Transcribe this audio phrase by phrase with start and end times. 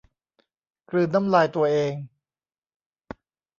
[0.89, 1.93] กลืนน้ำลายตัวเอง